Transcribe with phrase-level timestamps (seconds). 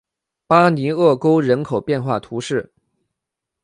[0.47, 2.73] 巴尼厄沟人口变化图示